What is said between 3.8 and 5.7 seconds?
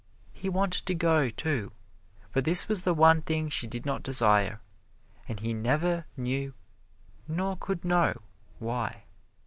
not desire, and he